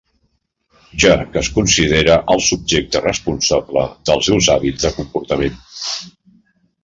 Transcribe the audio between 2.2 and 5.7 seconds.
el subjecte responsable dels seus hàbits de comportament.